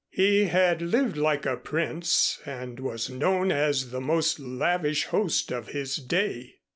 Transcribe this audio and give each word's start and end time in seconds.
He 0.09 0.45
had 0.45 0.81
lived 0.81 1.15
like 1.15 1.45
a 1.45 1.55
prince 1.55 2.39
and 2.43 2.79
was 2.79 3.07
known 3.07 3.51
as 3.51 3.91
the 3.91 4.01
most 4.01 4.39
lavish 4.39 5.03
host 5.05 5.51
of 5.51 5.67
his 5.67 5.97
day. 5.97 6.55